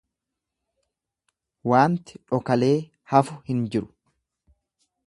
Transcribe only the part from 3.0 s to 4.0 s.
hafu hin jiru.